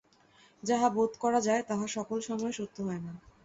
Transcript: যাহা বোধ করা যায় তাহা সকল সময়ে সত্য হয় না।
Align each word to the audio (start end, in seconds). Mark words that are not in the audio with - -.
যাহা 0.63 0.87
বোধ 0.89 1.11
করা 1.17 1.39
যায় 1.41 1.63
তাহা 1.63 1.85
সকল 1.87 2.17
সময়ে 2.21 2.53
সত্য 2.53 2.77
হয় 2.81 3.01
না। 3.01 3.13